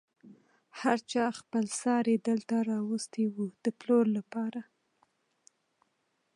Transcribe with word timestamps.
هر 0.81 0.97
چا 1.11 1.25
خپل 1.39 1.65
څاری 1.79 2.15
دلته 2.27 2.55
راوستی 2.71 3.25
و 3.33 3.35
د 3.63 3.65
پلور 3.79 4.05
لپاره. 4.17 4.61